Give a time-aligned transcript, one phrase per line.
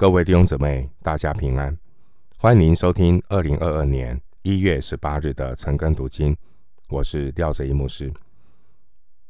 [0.00, 1.76] 各位弟兄姊妹，大家平安！
[2.38, 6.34] 欢迎您收听二零二二年一月十八日的晨更读经，
[6.88, 8.10] 我是廖哲一牧师。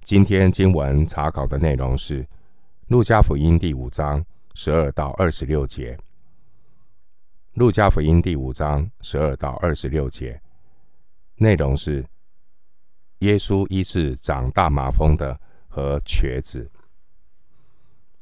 [0.02, 2.22] 今天经文查考的内容是
[2.86, 5.96] 《路加福音》第五章十二到二十六节，
[7.54, 10.40] 《路加福音》第五章十二到二十六节
[11.34, 12.06] 内容是
[13.18, 16.70] 耶稣医治长大麻风的和瘸子。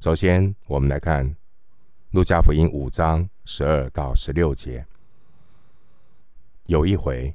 [0.01, 1.37] 首先，我们来看。
[2.19, 4.85] 路加福音五章十二到十六节，
[6.67, 7.33] 有一回，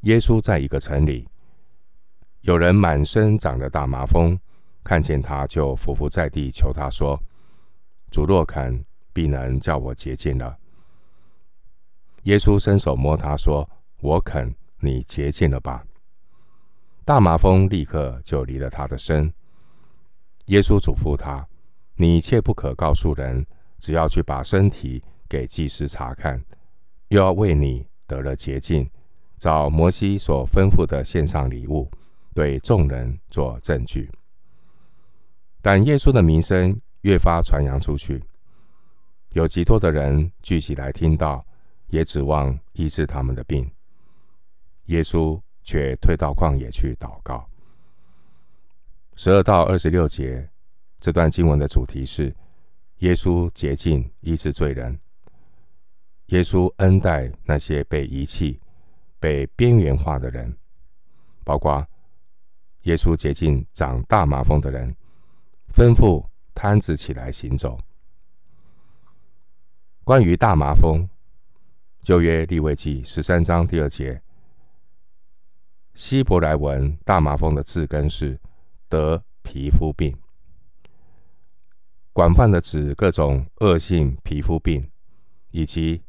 [0.00, 1.28] 耶稣在一个城里，
[2.40, 4.36] 有人满身长着大麻风，
[4.82, 7.16] 看见他就伏伏在地求他说
[8.10, 10.58] ：“主若肯，必能叫我洁净了。”
[12.24, 13.70] 耶稣伸手摸他说
[14.02, 15.86] ：“我肯，你洁净了吧。”
[17.06, 19.32] 大麻风立刻就离了他的身。
[20.46, 21.46] 耶稣嘱咐他
[21.94, 23.46] ：“你切不可告诉人。”
[23.86, 26.44] 只要去把身体给祭司查看，
[27.06, 28.90] 又要为你得了洁净，
[29.38, 31.88] 找摩西所吩咐的献上礼物，
[32.34, 34.10] 对众人做证据。
[35.62, 38.20] 但耶稣的名声越发传扬出去，
[39.34, 41.46] 有极多的人聚集来听到，
[41.86, 43.70] 也指望医治他们的病。
[44.86, 47.48] 耶稣却退到旷野去祷告。
[49.14, 50.50] 十二到二十六节
[50.98, 52.34] 这段经文的主题是。
[52.98, 54.98] 耶稣洁净医治罪人，
[56.26, 58.58] 耶稣恩待那些被遗弃、
[59.20, 60.56] 被边缘化的人，
[61.44, 61.86] 包括
[62.82, 64.96] 耶稣洁净长大麻风的人，
[65.74, 67.78] 吩咐瘫子起来行走。
[70.02, 71.06] 关于大麻风，
[72.00, 74.22] 旧约立位记十三章第二节，
[75.94, 78.40] 希伯来文大麻风的字根是
[78.88, 80.16] 得皮肤病。
[82.16, 84.90] 广泛的指各种恶性皮肤病，
[85.50, 86.02] 以及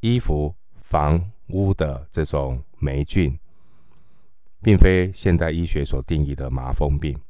[0.00, 3.38] 衣服、房屋的这种霉菌，
[4.62, 7.20] 并非现代医学所定义的麻风病。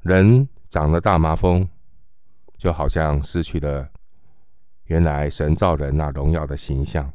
[0.00, 1.66] 人长了大麻风，
[2.58, 3.90] 就好像失去了
[4.88, 7.10] 原来神造人那荣耀的形象，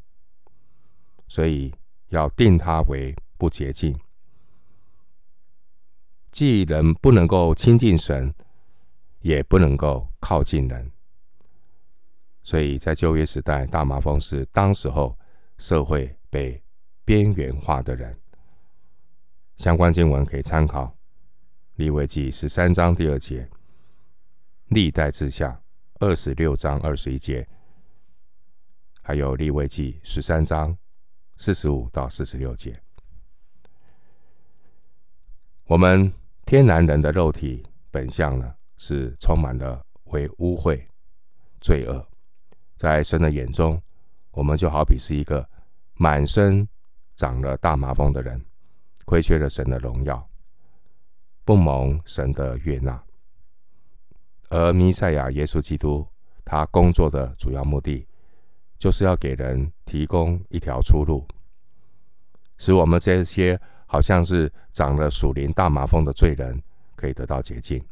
[1.27, 1.71] 所以
[2.07, 3.95] 要定他为不洁净。
[6.31, 8.33] 既人不能够亲近神。
[9.23, 10.91] 也不能够靠近人，
[12.43, 15.17] 所以在旧约时代，大麻风是当时候
[15.57, 16.61] 社会被
[17.05, 18.19] 边缘化的人。
[19.55, 20.85] 相关经文可以参考
[21.75, 23.43] 《利未记》十三章第二节，
[24.67, 25.51] 《历代志下》
[26.05, 27.47] 二十六章二十一节，
[29.01, 30.77] 还有《利未记》十三章
[31.37, 32.77] 四十五到四十六节。
[35.63, 36.11] 我们
[36.45, 40.83] 天然人的肉体本相呢，是充满了为污秽、
[41.59, 42.05] 罪恶，
[42.75, 43.81] 在神的眼中，
[44.31, 45.47] 我们就好比是一个
[45.95, 46.67] 满身
[47.15, 48.43] 长了大麻风的人，
[49.05, 50.27] 亏缺了神的荣耀，
[51.45, 53.01] 不蒙神的悦纳。
[54.49, 56.07] 而弥赛亚耶稣基督，
[56.45, 58.07] 他工作的主要目的，
[58.77, 61.25] 就是要给人提供一条出路，
[62.57, 66.61] 使我们这些好像是长了属灵大麻风的罪人，
[66.95, 67.83] 可以得到洁净。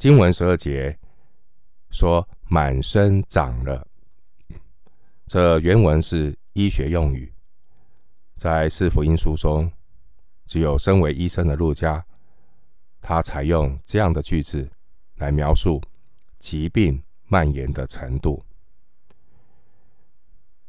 [0.00, 0.98] 经文十二节
[1.90, 3.86] 说：“满身长了。”
[5.28, 7.30] 这原文是医学用语，
[8.38, 9.70] 在四福音书中，
[10.46, 12.02] 只有身为医生的路加，
[13.02, 14.70] 他采用这样的句子
[15.16, 15.82] 来描述
[16.38, 18.42] 疾病蔓延的程度。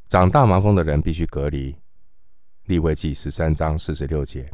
[0.10, 1.74] 长大麻风的人必须隔离，
[2.66, 4.52] 利未记十三章四十六节。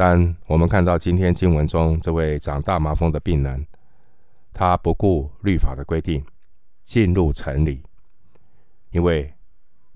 [0.00, 3.66] 但我们看到今天经文中这位长大麻风的病人，
[4.52, 6.24] 他不顾律法的规定，
[6.84, 7.82] 进入城里，
[8.92, 9.34] 因为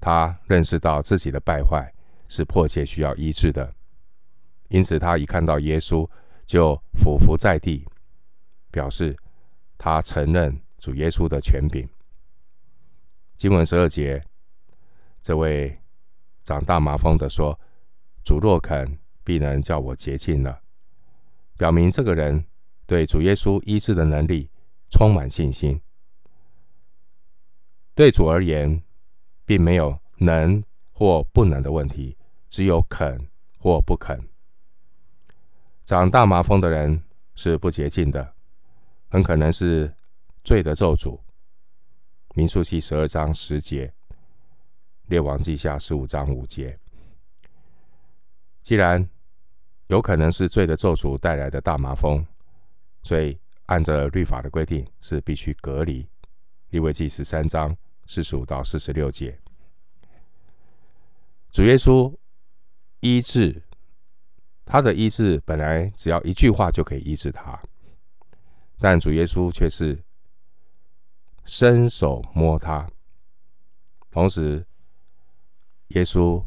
[0.00, 1.94] 他认识到自己的败坏
[2.26, 3.72] 是迫切需要医治的，
[4.70, 6.04] 因此他一看到耶稣
[6.46, 7.86] 就俯伏在地，
[8.72, 9.16] 表示
[9.78, 11.88] 他承认主耶稣的权柄。
[13.36, 14.20] 经文十二节，
[15.22, 15.78] 这位
[16.42, 17.56] 长大麻风的说
[18.26, 20.60] ：“主若肯。”必能叫我洁净了，
[21.56, 22.44] 表明这个人
[22.86, 24.50] 对主耶稣医治的能力
[24.90, 25.80] 充满信心。
[27.94, 28.82] 对主而言，
[29.44, 32.16] 并没有能或不能的问题，
[32.48, 33.28] 只有肯
[33.58, 34.20] 或不肯。
[35.84, 37.02] 长大麻风的人
[37.34, 38.34] 是不洁净的，
[39.08, 39.94] 很可能是
[40.42, 41.20] 罪的咒诅。
[42.34, 43.92] 民数记十二章十节，
[45.06, 46.78] 列王记下十五章五节。
[48.62, 49.08] 既然
[49.88, 52.24] 有可能是罪的咒诅带来的大麻风，
[53.02, 56.08] 所以按着律法的规定是必须隔离。
[56.70, 57.76] 利未记十三章
[58.06, 59.38] 四十五到四十六节，
[61.50, 62.14] 主耶稣
[63.00, 63.62] 医治，
[64.64, 67.60] 他的医治本来只要一句话就可以医治他，
[68.78, 70.02] 但主耶稣却是
[71.44, 72.88] 伸手摸他，
[74.10, 74.64] 同时
[75.88, 76.42] 耶稣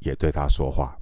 [0.00, 0.99] 也对他说话。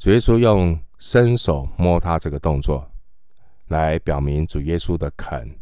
[0.00, 2.90] 主耶稣用伸手摸他这个动作，
[3.66, 5.60] 来表明主耶稣的肯。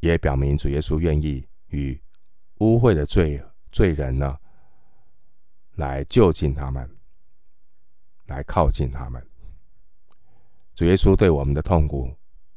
[0.00, 2.00] 也表明主耶稣愿意与
[2.60, 4.38] 污秽的罪罪人呢，
[5.74, 6.88] 来就近他们，
[8.28, 9.22] 来靠近他们。
[10.74, 12.10] 主耶稣对我们的痛苦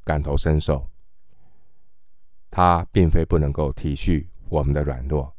[0.06, 0.90] 感同身受，
[2.50, 5.36] 他并非不能够体恤我们的软弱，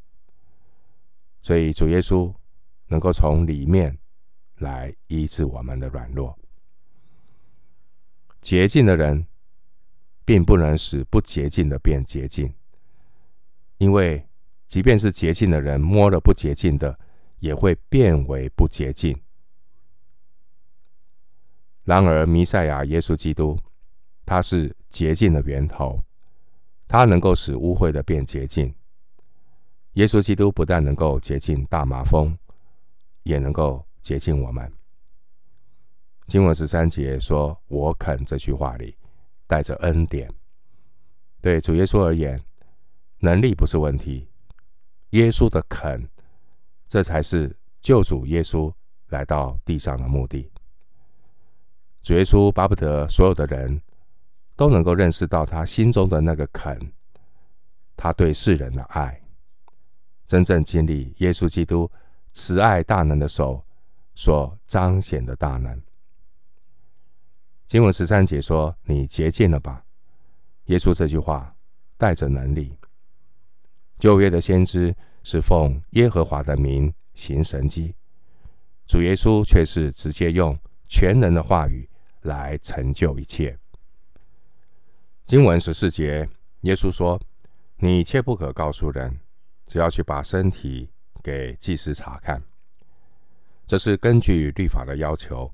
[1.41, 2.31] 所以主耶稣
[2.85, 3.97] 能够从里面
[4.61, 6.39] 来医治我们的软弱。
[8.39, 9.27] 洁净的人。
[10.23, 12.53] 并不能使不洁净的变洁净，
[13.79, 14.25] 因为
[14.65, 16.97] 即便是洁净的人摸了不洁净的，
[17.39, 19.19] 也会变为不洁净。
[21.83, 23.59] 然而，弥赛亚耶稣基督，
[24.23, 26.01] 他是洁净的源头，
[26.87, 28.73] 他能够使污秽的变洁净。
[29.93, 32.37] 耶稣基督不但能够洁净大麻风，
[33.23, 34.71] 也能够洁净我们。
[36.27, 38.95] 经文十三节说：“我肯”这句话里。
[39.47, 40.33] 带着恩典，
[41.41, 42.41] 对主耶稣而言，
[43.19, 44.25] 能力不是问题。
[45.09, 46.07] 耶稣的肯，
[46.87, 48.73] 这才是救主耶稣
[49.09, 50.49] 来到地上的目的。
[52.01, 53.81] 主耶稣巴不得所有的人
[54.55, 56.79] 都能够认识到他心中的那个肯，
[57.97, 59.21] 他对世人的爱，
[60.25, 61.91] 真正经历耶稣基督
[62.31, 63.61] 慈爱大能的手
[64.15, 65.81] 所彰显的大能。
[67.65, 69.85] 经文十三节说：“你洁净了吧？”
[70.65, 71.55] 耶稣这句话
[71.97, 72.77] 带着能力。
[73.97, 74.93] 旧约的先知
[75.23, 77.95] 是奉耶和华的名行神迹，
[78.87, 80.57] 主耶稣却是直接用
[80.87, 81.89] 全能的话语
[82.21, 83.57] 来成就一切。
[85.25, 86.27] 经文十四节，
[86.61, 87.17] 耶稣说
[87.77, 89.19] ：“你切不可告诉人，
[89.65, 90.89] 只要去把身体
[91.23, 92.41] 给祭司查看。”
[93.71, 95.49] 这是根据律法的要求。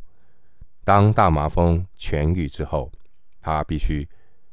[0.84, 2.92] 当大麻风痊愈之后，
[3.40, 4.10] 他必须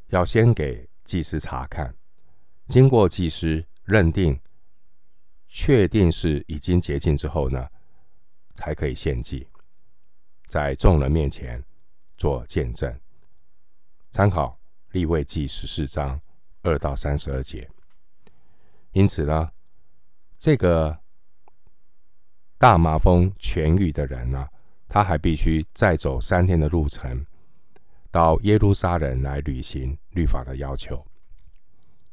[0.08, 1.96] 要先给祭司查看，
[2.66, 4.38] 经过祭司认定，
[5.48, 7.66] 确定是已经洁净之后呢，
[8.54, 9.48] 才可以献祭，
[10.46, 11.64] 在众人面前
[12.18, 12.94] 做见证。
[14.10, 16.20] 参考利未记十四章
[16.60, 17.66] 二到三十二节。
[18.92, 19.50] 因此呢，
[20.36, 21.00] 这个
[22.64, 24.48] 大麻风痊愈的人呢，
[24.88, 27.22] 他还必须再走三天的路程，
[28.10, 30.96] 到耶路撒冷来履行律法的要求。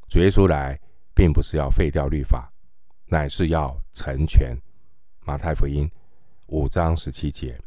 [0.09, 0.77] 主耶稣来，
[1.13, 2.51] 并不是要废掉律法，
[3.05, 4.53] 乃是要成全。
[5.23, 5.89] 马太福音
[6.47, 7.57] 五章十七节，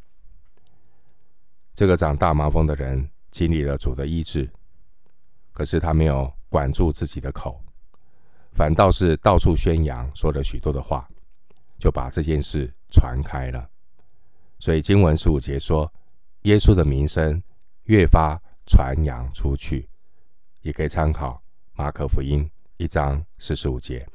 [1.74, 4.46] 这个长大麻风的人经历了主的医治，
[5.52, 7.58] 可是他没有管住自己的口，
[8.52, 11.08] 反倒是到处宣扬，说了许多的话，
[11.84, 13.68] 就把这件事传开了。
[14.58, 15.92] 所以经文十五节说，
[16.44, 17.42] 耶稣的名声
[17.82, 19.86] 越发传扬出去，
[20.62, 21.42] 也可以参考
[21.74, 24.08] 马可福音一章四十五节。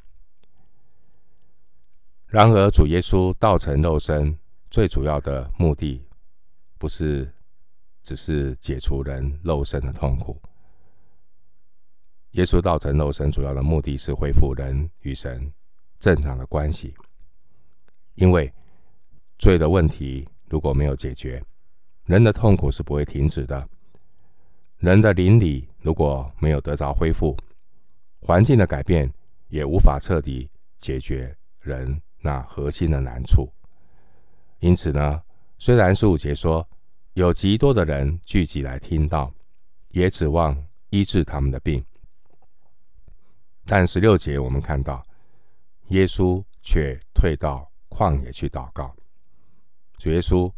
[2.26, 4.36] 然而，主耶稣道成肉身
[4.72, 6.04] 最主要的目的，
[6.80, 7.32] 不是
[8.02, 10.42] 只是解除人肉身的痛苦。
[12.32, 15.54] 耶稣道成肉身主要的目的是恢复人与神
[16.00, 16.96] 正常的关系，
[18.20, 18.52] 因为
[19.38, 20.28] 罪的问题。
[20.52, 21.40] 如果没有解决，
[22.06, 23.70] 人的痛苦是不会停止的。
[24.78, 27.38] 人的灵里如果没有得着恢复，
[28.20, 29.08] 环境的改变
[29.50, 33.48] 也无法彻底解决人那核心的难处。
[34.58, 35.22] 因此呢，
[35.60, 36.68] 虽然十五节说
[37.14, 39.32] 有极多的人聚集来听到，
[39.90, 40.58] 也指望
[40.90, 41.86] 医治他们的病，
[43.68, 45.06] 但十六节我们看到
[45.90, 48.96] 耶稣却退到旷野去祷告。
[49.98, 50.52] 主耶稣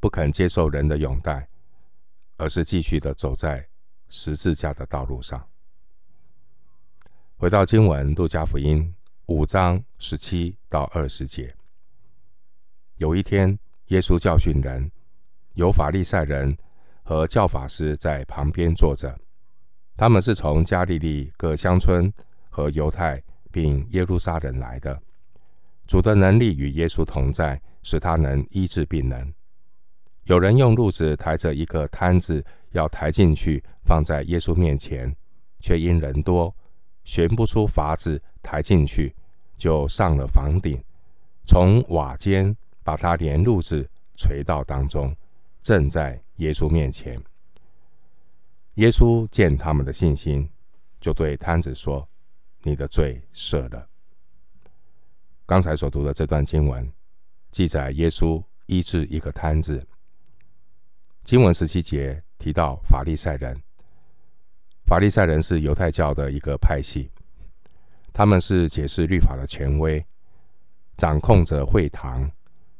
[0.00, 1.48] 不肯接受人的拥戴，
[2.36, 3.68] 而是继续的走在
[4.08, 5.46] 十字架的道路上。
[7.36, 8.94] 回到经文，路加福音
[9.26, 11.54] 五章十七到二十节。
[12.96, 13.58] 有一天，
[13.88, 14.90] 耶稣教训人，
[15.54, 16.56] 有法利赛人
[17.02, 19.18] 和教法师在旁边坐着，
[19.96, 22.12] 他们是从加利利各乡村
[22.48, 25.00] 和犹太并耶路撒冷来的。
[25.88, 27.60] 主的能力与耶稣同在。
[27.84, 29.32] 使他能医治病人，
[30.24, 35.16] 有人用褥子抬着一个瘫子，要抬进去，放在耶稣面前，
[35.60, 36.54] 却因人多，
[37.04, 39.14] 寻不出法子抬进去，
[39.56, 40.78] 就上了房顶，
[41.46, 45.16] 从瓦间把他连褥子垂到当中，
[45.62, 47.18] 正在耶稣面前。
[48.74, 50.46] 耶稣见他们的信心，
[51.00, 52.06] 就对瘫子说
[52.64, 53.88] ：“你的罪赦了。”
[55.48, 56.86] 刚才所读的这段经文，
[57.52, 59.82] 记载耶稣医治一个瘫子。
[61.24, 63.58] 经文十七节提到法利赛人，
[64.84, 67.10] 法利赛人是犹太教的一个派系，
[68.12, 70.04] 他们是解释律法的权威，
[70.98, 72.30] 掌控着会堂，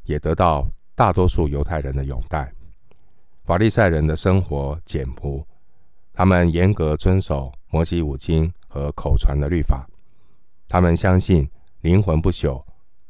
[0.02, 2.52] 也得到大多数犹太人的拥戴。
[3.44, 5.42] 法利赛人的生活简朴。
[6.12, 9.88] 他们严格遵守摩西五经和口传的律法，
[10.68, 11.48] 他们相信
[11.80, 12.64] 灵魂不朽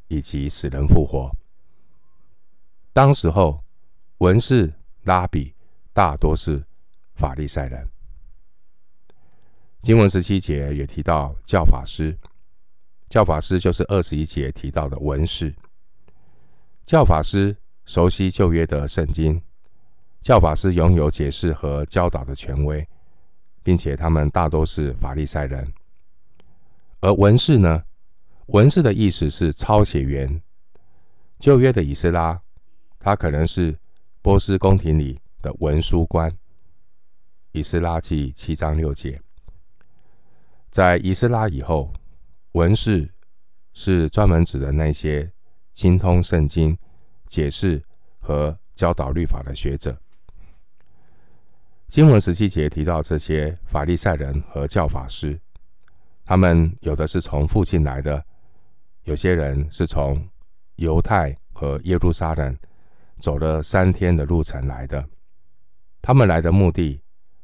[0.08, 1.30] 以及死人复活。
[2.92, 3.62] 当时候，
[4.18, 4.72] 文士、
[5.04, 5.54] 拉比
[5.92, 6.64] 大多是
[7.14, 7.88] 法利赛人。
[9.82, 12.16] 经文十七节也提到教法师，
[13.08, 15.54] 教法师就是二十一节提到的文士。
[16.84, 19.42] 教法师熟悉旧约的圣经，
[20.20, 22.87] 教法师拥有解释和教导的权威。
[23.60, 25.70] 并且他们大多是法利赛人，
[27.00, 27.84] 而文士呢？
[28.49, 30.40] 文士的意思是抄写员。
[31.38, 32.40] 旧约的以斯拉，
[32.99, 33.76] 他可能是
[34.23, 36.35] 波斯宫廷里的文书官。
[37.52, 39.21] 以斯拉记七章六节，
[40.71, 41.93] 在以斯拉以后，
[42.52, 43.09] 文士
[43.73, 45.31] 是专门指的那些
[45.73, 46.76] 精通圣经、
[47.26, 47.83] 解释
[48.19, 49.97] 和教导律法的学者。
[51.87, 55.38] 经文十七节提到这些法利赛人和教法师，
[56.25, 58.23] 他们有的是从附近来的，
[59.08, 60.28] 有些人是从
[60.76, 62.54] 犹太和耶路撒冷
[63.18, 65.02] 走了三天的路程来的。
[66.02, 67.00] 他们来的目的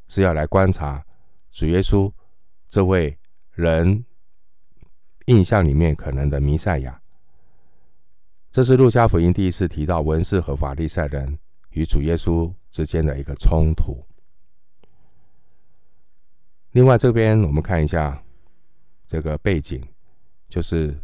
[0.06, 1.02] 是要来观察
[1.50, 2.12] 主耶稣
[2.68, 3.18] 这位
[3.52, 4.04] 人
[5.24, 7.00] 印象里面可能的弥赛亚。
[8.50, 11.38] 这是路加福音第一次提到文士和法利赛人
[11.70, 14.04] 与主耶稣之间的一个冲突。
[16.72, 18.22] 另外，这边我们看一下
[19.06, 19.82] 这个背景，
[20.50, 20.94] 就是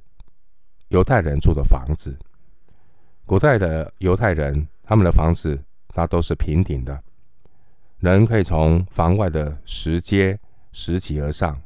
[0.91, 2.19] 犹太人住的房子。
[3.25, 7.01] 古代的犹太人，他们的房子那都是平顶的，
[7.99, 10.39] 人可以从房外的石阶
[10.73, 11.61] 拾级而上。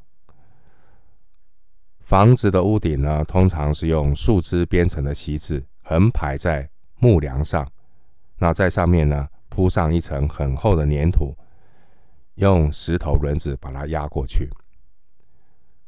[2.01, 7.67] 房子的屋顶呢，通常是用树枝编成的席子横排在木梁上，
[8.37, 11.35] 那在上面呢铺上一层很厚的粘土。
[12.35, 14.51] 用石头轮子把它压过去。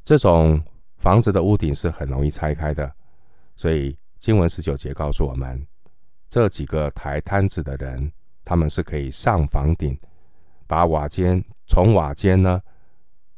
[0.05, 0.63] 这种
[0.97, 2.95] 房子的屋顶是很容易拆开的，
[3.57, 5.67] 所以经文十九节告诉我们，
[6.29, 8.13] 这几个抬摊子的人，
[8.45, 9.99] 他们是可以上房顶，
[10.67, 12.61] 把瓦间从瓦间呢，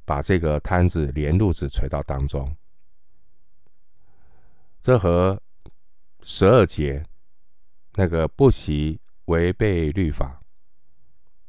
[0.05, 2.55] 把这个摊子连褥子垂到当中。
[4.83, 5.41] 这和
[6.23, 7.05] 十二节
[7.95, 10.41] 那个不惜违背律法。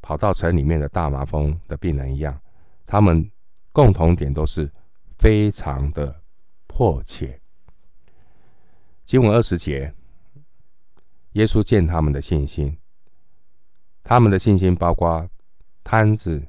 [0.01, 2.41] 跑到城里面的大麻风的病人一样，
[2.83, 3.29] 他们
[3.71, 4.67] 共同点都是
[5.17, 6.23] 非常的
[6.65, 7.39] 迫切。
[9.09, 9.91] 经文二十节，
[11.31, 12.77] 耶稣见他们的信心，
[14.03, 15.27] 他们的信心包括
[15.83, 16.39] 摊子、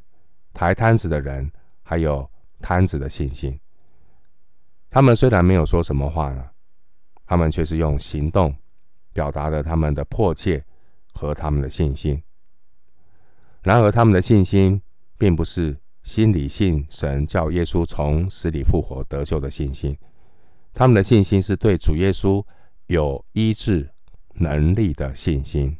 [0.52, 1.50] 抬摊子的人，
[1.82, 3.58] 还有摊子的信心。
[4.90, 6.50] 他们虽然没有说什么话呢，
[7.24, 8.54] 他们却是用行动
[9.14, 10.62] 表达了他们的迫切
[11.14, 12.22] 和他们的信心。
[13.62, 14.82] 然而，他们的信心
[15.16, 19.96] 并不是心里信神叫耶稣从死里复活得救的信心，
[20.80, 22.42] 他们的信心是对主耶稣
[22.86, 23.90] 有医治
[24.36, 25.76] 能力的信心。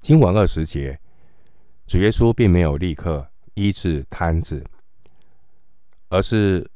[0.00, 0.98] 经文二十节，
[1.86, 4.64] 主耶稣并没有立刻医治瘫子，
[6.08, 6.68] 而是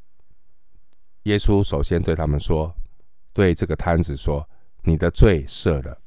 [1.25, 2.73] 耶稣首先对他们说
[3.35, 4.49] ：“对这个瘫子说，
[4.85, 6.01] 你的罪赦了。”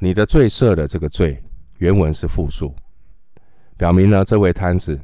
[0.00, 1.44] 你的罪赦了，这个罪
[1.76, 2.74] 原文是复数，
[3.76, 4.98] 表明了这位瘫子，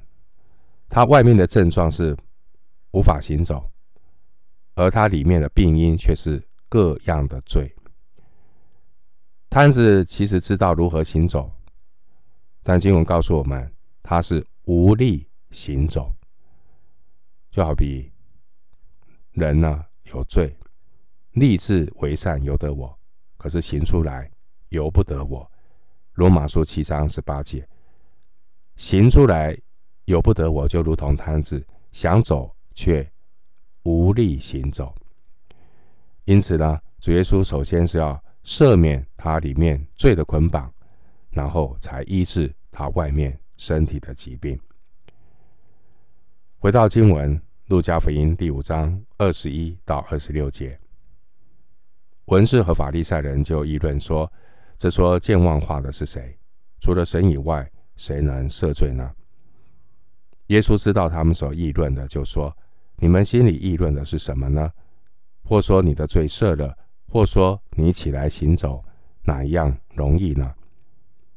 [0.89, 2.17] 他外面的症状是
[2.95, 3.69] 无法行走，
[4.75, 7.75] 而他里面的病因却是各样的罪。
[9.51, 11.51] 瘫子其实知道如何行走，
[12.63, 16.15] 但经文告诉我们，他是无力行走，
[17.51, 18.13] 就好比
[19.33, 20.57] 人呢有罪，
[21.33, 22.97] 立志为善由得我，
[23.37, 24.31] 可是行出来。
[24.71, 25.49] 由不得我，
[26.15, 27.69] 罗马书七章十八节，
[28.75, 29.57] 行出来
[30.07, 33.09] 由不得我，就如同瘫子想走却
[33.85, 34.95] 无力行走。
[36.25, 40.73] 因此呢，主耶稣首先是要赦免他里面罪的捆绑，
[41.31, 44.59] 然后才医治他外面身体的疾病。
[46.59, 50.79] 回到经文，路加福音第五章二十一到二十六节，
[52.27, 54.31] 文士和法利赛人就议论说
[54.79, 56.39] ：“这说健忘话的是谁？
[56.81, 59.13] 除了神以外，谁能赦罪呢？”
[60.49, 62.55] 耶稣知道他们所议论的，就说
[63.05, 64.73] ：“你们心里议论的是什么呢？
[65.43, 66.75] 或说你的罪赦了，
[67.07, 68.83] 或说你起来行走。”
[69.25, 70.55] 哪一样容易呢？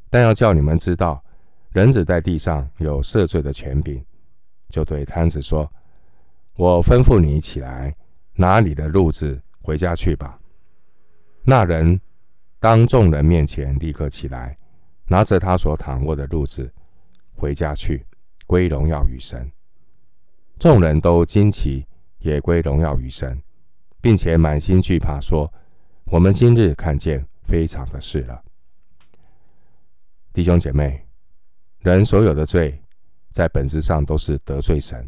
[0.09, 1.21] 但要叫你们知道，
[1.71, 4.01] 人子在地上有赦罪的权柄，
[4.69, 5.69] 就对瘫子说
[6.55, 7.93] ：“我吩咐你起来，
[8.36, 10.39] 拿你的褥子回家去吧。”
[11.43, 12.00] 那人
[12.62, 14.57] 当众人面前立刻起来，
[15.07, 16.74] 拿着他所躺卧的褥子
[17.36, 18.05] 回家去，
[18.45, 19.51] 归荣耀与神。
[20.59, 21.85] 众人都惊奇，
[22.19, 23.41] 也归荣耀于神，
[24.01, 25.51] 并且满心惧怕，说
[26.05, 28.43] ：“我们今日看见。”非常的事了，
[30.33, 31.01] 弟兄姐妹，
[31.79, 32.77] 人所有的罪，
[33.31, 35.07] 在本质上都是得罪神，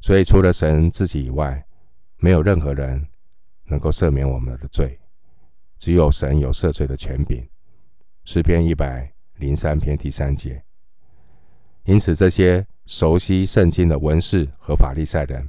[0.00, 1.64] 所以除了神自己以外，
[2.16, 3.06] 没有任何人
[3.66, 4.98] 能够赦免我们的罪，
[5.78, 7.48] 只有神有赦罪的权柄。
[8.24, 10.60] 诗篇一百零三篇第三节。
[11.84, 15.46] 因此，这些熟悉圣经的文士和法利赛人，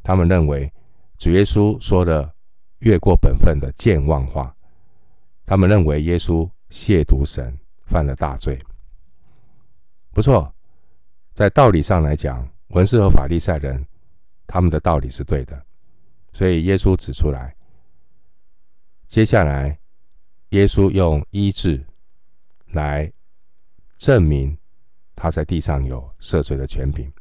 [0.00, 0.72] 他们认为
[1.18, 2.32] 主耶稣说了
[2.78, 4.54] 越过本分的健忘话。
[5.44, 8.56] 他们认为耶稣亵渎神，犯了大罪。
[10.12, 10.54] 不错，
[11.34, 13.84] 在道理上来讲，文士和法利赛人
[14.46, 15.60] 他们的道理是对的，
[16.32, 17.56] 所以耶稣指出来。
[19.08, 19.76] 接下来，
[20.50, 21.84] 耶稣用医治
[22.66, 23.12] 来
[23.96, 24.56] 证明
[25.20, 27.12] 他在地上有赦罪的权柄。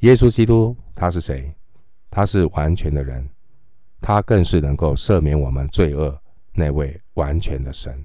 [0.00, 1.50] 耶稣基督他是谁？
[2.10, 3.26] 他是完全的人，
[4.02, 6.20] 他更是能够赦免我们罪恶。
[6.52, 8.04] 那位完全的神，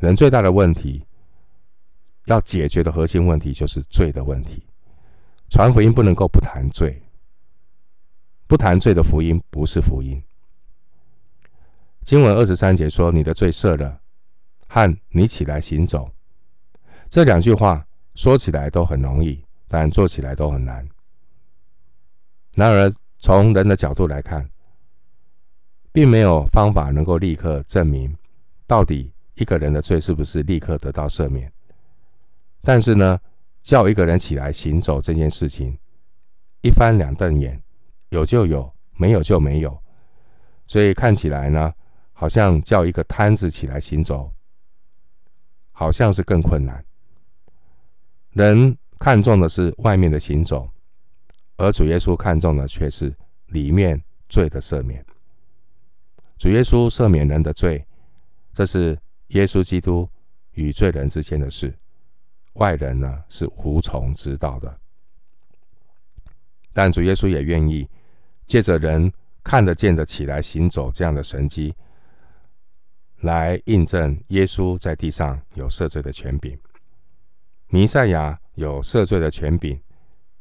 [0.00, 1.02] 人最大的问题，
[2.26, 4.62] 要解决的核心问题就是罪的问题。
[5.48, 7.00] 传福音不能够不谈罪，
[8.48, 10.20] 不谈罪的福音不是福音。
[12.02, 14.00] 经文二十三节说：“你的罪赦了，
[14.66, 16.10] 和你起来行走。”
[17.08, 20.86] 这两句话说起来都很容易，但做起来都很难。
[22.54, 24.48] 然而，从人的角度来看，
[25.92, 28.14] 并没有方法能够立刻证明
[28.66, 31.50] 到底一个人的罪是不是立刻得到赦免。
[32.62, 33.18] 但是呢，
[33.62, 35.78] 叫一个人起来行走这件事情，
[36.62, 37.62] 一翻两瞪眼，
[38.08, 39.78] 有就有，没有就没有。
[40.66, 41.72] 所以看起来呢，
[42.12, 44.32] 好像叫一个瘫子起来行走，
[45.70, 46.84] 好像是更困难。
[48.36, 50.70] 人看重的是外面的行走，
[51.56, 53.10] 而主耶稣看重的却是
[53.46, 55.02] 里面罪的赦免。
[56.36, 57.82] 主耶稣赦免人的罪，
[58.52, 58.94] 这是
[59.28, 60.06] 耶稣基督
[60.52, 61.74] 与罪人之间的事，
[62.56, 64.78] 外人呢是无从知道的。
[66.74, 67.88] 但主耶稣也愿意
[68.44, 69.10] 借着人
[69.42, 71.74] 看得见的起来行走这样的神迹，
[73.20, 76.54] 来印证耶稣在地上有赦罪的权柄。
[77.68, 79.80] 弥赛亚有赦罪的权柄，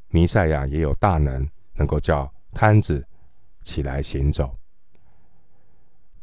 [0.10, 3.06] 弥赛亚也有大能，能够叫瘫子
[3.62, 4.58] 起来行走。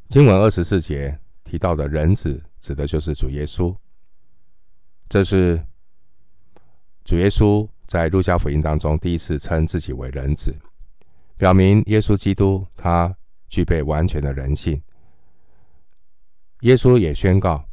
[0.08, 3.74] 经文二十四节提到的人子，指的就是主耶稣。
[5.08, 5.62] 这是
[7.04, 10.54] 主耶稣在路加福音当中第一次称自己为人子，
[11.36, 13.14] 表明耶稣基督他
[13.48, 14.80] 具备完全的人性。
[16.60, 17.68] 耶稣也宣告，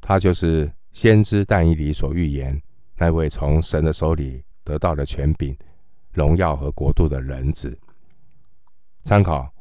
[0.00, 2.58] 他就是先知但以理所预言
[2.96, 5.54] 那位从神的手里得到了权柄、
[6.12, 7.76] 荣耀和国度的人子。
[9.02, 9.52] 参考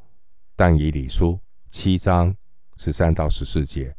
[0.55, 1.37] 但以理书。
[1.71, 2.33] 七章
[2.77, 3.95] 十三到十四节，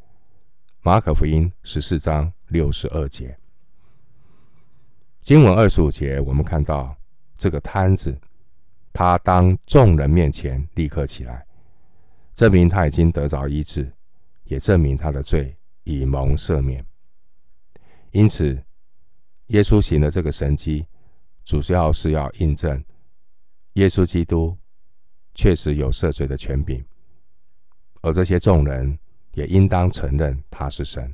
[0.80, 3.36] 马可福音十四章六十二节，
[5.20, 6.96] 经文二十五节，我们看到
[7.36, 8.16] 这个瘫子，
[8.92, 11.44] 他当众人面前立刻起来，
[12.36, 13.92] 证明他已经得着医治，
[14.44, 16.86] 也证明他的罪已蒙赦免。
[18.14, 18.56] 因此，
[19.48, 20.86] 耶稣行了这个神迹，
[21.44, 22.82] 主要是要印证
[23.72, 24.56] 耶稣基督
[25.34, 26.82] 确实有赦罪的权柄。
[28.02, 28.96] 而这些众人
[29.32, 31.12] 也应当承认他是神，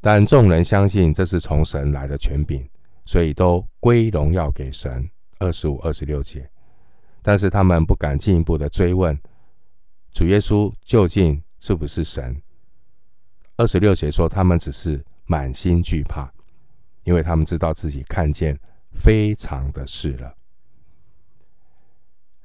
[0.00, 2.64] 但众人相信这是从神来的权柄，
[3.04, 5.10] 所以都归荣耀给神。
[5.40, 6.48] 二十五、二十六节，
[7.20, 9.18] 但是他们不敢进一步的追问
[10.12, 12.40] 主耶稣究竟是不是神。
[13.56, 16.32] 二十六节说他们只是满心惧怕，
[17.04, 18.58] 因为他们知道自己看见
[18.94, 20.34] 非常的事了。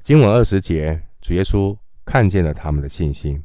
[0.01, 1.77] 经文二十节，主耶稣。
[2.03, 3.41] 看见了他们的信心。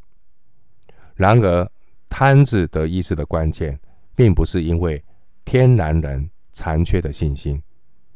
[1.15, 1.71] 然而，
[2.09, 3.79] 瘫子得医治的关键，
[4.17, 5.05] 并不是因为
[5.45, 7.63] 天然人残缺的信心，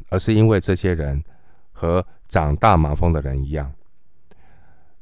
[0.09, 1.23] 而是因为这些人
[1.71, 3.73] 和长大麻风的人一样，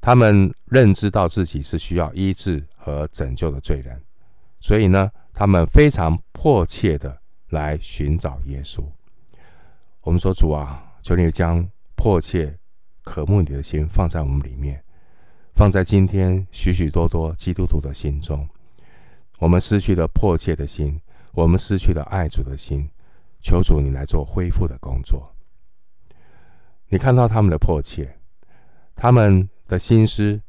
[0.00, 4.02] 他们认知到自己是需要医治和拯救的罪人，
[4.60, 8.84] 所以呢，他们非常迫切的来寻找耶稣。
[10.02, 12.58] 我们说，主啊，求你将迫切
[13.02, 14.82] 渴慕你的心放在我们里面，
[15.54, 18.48] 放在今天许许多多基督徒的心中。
[19.38, 21.00] 我们失去了迫切的心，
[21.32, 22.88] 我们失去了爱主的心。
[23.40, 25.32] 求主你来做恢复的工作。
[26.88, 28.18] 你看到他们的迫切，
[28.96, 30.42] 他们的心思，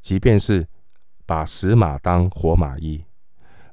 [0.00, 0.64] 即便是
[1.26, 3.04] 把死马当活马医。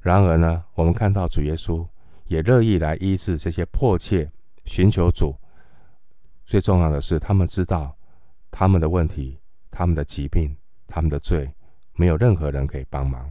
[0.08, 1.86] 然而呢，我们看到主耶稣
[2.28, 4.32] 也乐意来医治这些迫切
[4.64, 5.36] 寻求主。
[6.46, 7.94] 最重要的是，他们知道
[8.50, 9.38] 他们的问题、
[9.70, 11.52] 他们的疾病、他们的罪，
[11.92, 13.30] 没有任何人可以帮忙。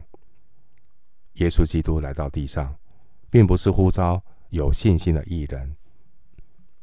[1.40, 2.72] 耶稣基督来到地上，
[3.28, 5.74] 并不是呼召有信心的艺人，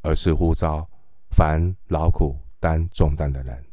[0.01, 0.85] 而是呼召
[1.31, 3.63] 凡劳苦担重担的人。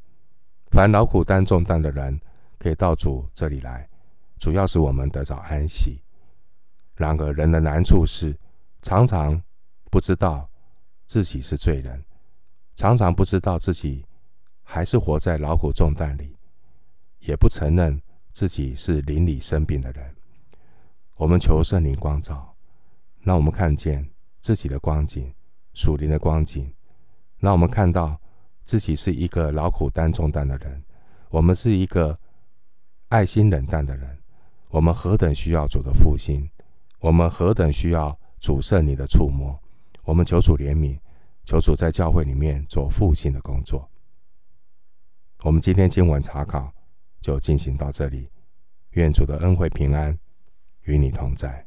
[0.70, 2.16] 凡劳苦担重担的人，
[2.60, 3.88] 可以到主这里来，
[4.38, 6.00] 主要是我们得着安息。
[6.94, 8.36] 然而，人的难处是，
[8.82, 9.40] 常常
[9.90, 10.48] 不知道
[11.06, 12.04] 自己是罪人，
[12.74, 14.04] 常常不知道自己
[14.62, 16.36] 还是活在劳苦重担里，
[17.20, 18.00] 也不承认
[18.32, 20.14] 自己是邻里生病的人。
[21.16, 22.54] 我们求圣灵光照，
[23.20, 24.08] 让我们看见
[24.40, 25.32] 自己的光景，
[25.74, 26.64] 属灵的光景；
[27.38, 28.20] 让我们看到
[28.64, 30.82] 自己是一个劳苦担重担的人，
[31.30, 32.18] 我们是一个
[33.08, 34.18] 爱心冷淡的人。
[34.68, 36.48] 我们何等需要主的复兴，
[37.02, 39.60] 我们何等需要主圣你的触摸。
[40.04, 40.96] 我们求主怜悯，
[41.44, 43.90] 求主在教会里面做复兴的工作。
[45.42, 46.72] 我们今天经文查考
[47.20, 48.30] 就进行到这里，
[48.90, 50.16] 愿主的恩惠平安
[50.82, 51.66] 与你同在。